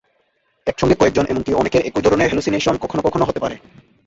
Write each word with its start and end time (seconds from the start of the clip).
একসঙ্গে 0.67 0.95
কয়েকজন 0.95 1.25
এমনকি 1.25 1.51
অনেকের 1.53 1.85
একই 1.85 2.01
ধরনের 2.01 2.29
হ্যালুসিনেশন 2.29 2.75
কখনো 2.77 3.01
কখনো 3.01 3.23
হতে 3.25 3.39
পারে। 3.39 3.55